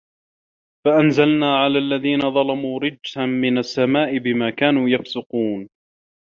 [0.85, 5.69] فَأَنْزَلْنَا عَلَى الَّذِينَ ظَلَمُوا رِجْزًا مِنَ السَّمَاءِ بِمَا كَانُوا يَفْسُقُونَ